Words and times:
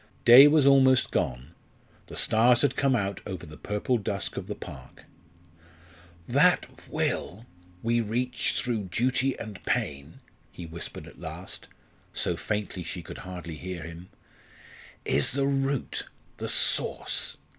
Day 0.25 0.47
was 0.47 0.65
almost 0.65 1.11
gone; 1.11 1.51
the 2.07 2.17
stars 2.17 2.63
had 2.63 2.75
come 2.75 2.95
out 2.95 3.21
over 3.27 3.45
the 3.45 3.55
purple 3.55 3.99
dusk 3.99 4.35
of 4.35 4.47
the 4.47 4.55
park. 4.55 5.05
"That 6.27 6.65
Will 6.89 7.45
we 7.83 8.01
reach 8.01 8.53
through 8.53 8.85
duty 8.85 9.37
and 9.37 9.63
pain," 9.63 10.21
he 10.51 10.65
whispered 10.65 11.05
at 11.05 11.19
last, 11.21 11.67
so 12.15 12.35
faintly 12.35 12.81
she 12.81 13.03
could 13.03 13.19
hardly 13.19 13.57
hear 13.57 13.83
him, 13.83 14.09
"is 15.05 15.33
the 15.33 15.45
root, 15.45 16.07
the 16.37 16.49
source. 16.49 17.37